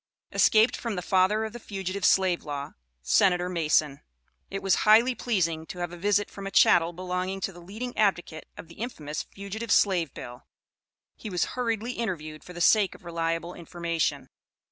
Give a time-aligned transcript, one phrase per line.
[0.31, 2.71] Escaped from the Father of the Fugitive Slave Law
[3.03, 4.01] Senator Mason.
[4.49, 7.95] It was highly pleasing to have a visit from a "chattel" belonging to the leading
[7.95, 10.47] advocate of the infamous Fugitive Slave Bill.
[11.15, 14.29] He was hurriedly interviewed for the sake of reliable information.